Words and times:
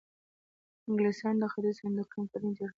انګلیسانو 0.87 1.39
د 1.41 1.45
ختیځ 1.53 1.77
هند 1.83 1.97
کمپنۍ 2.13 2.49
جوړه 2.57 2.67
کړه. 2.67 2.69